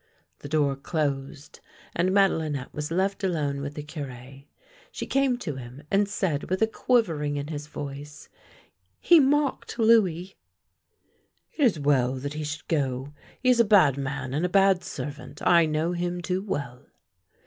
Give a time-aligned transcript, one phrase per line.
[0.39, 1.59] The door closed,
[1.95, 4.45] and Madelinette was left alone with the Cure.
[4.91, 8.27] She came to him and said with a quiv ering in her voice:"
[8.99, 10.35] He mocked Louis!
[11.55, 13.13] ""It is well that he should go.
[13.43, 15.39] He is a bad man and a bad servant.
[15.45, 16.87] I know him too well."